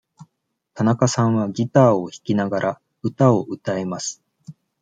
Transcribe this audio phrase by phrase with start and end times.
[0.73, 4.19] 田中さんはギターを弾きながら、歌を歌えます。